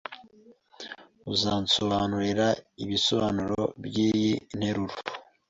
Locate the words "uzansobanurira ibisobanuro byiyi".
1.33-4.33